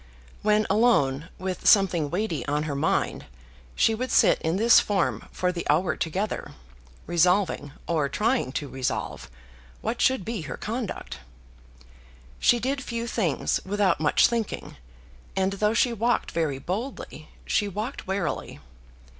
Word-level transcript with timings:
When 0.41 0.65
alone 0.67 1.29
with 1.37 1.67
something 1.67 2.09
weighty 2.09 2.43
on 2.47 2.63
her 2.63 2.73
mind 2.73 3.27
she 3.75 3.93
would 3.93 4.09
sit 4.09 4.41
in 4.41 4.55
this 4.57 4.79
form 4.79 5.27
for 5.31 5.51
the 5.51 5.63
hour 5.69 5.95
together, 5.95 6.53
resolving, 7.05 7.73
or 7.87 8.09
trying 8.09 8.51
to 8.53 8.67
resolve, 8.67 9.29
what 9.81 10.01
should 10.01 10.25
be 10.25 10.41
her 10.41 10.57
conduct. 10.57 11.19
She 12.39 12.59
did 12.59 12.83
few 12.83 13.05
things 13.05 13.59
without 13.63 13.99
much 13.99 14.25
thinking, 14.25 14.75
and 15.35 15.53
though 15.53 15.75
she 15.75 15.93
walked 15.93 16.31
very 16.31 16.57
boldly, 16.57 17.29
she 17.45 17.67
walked 17.67 18.07
warily. 18.07 18.59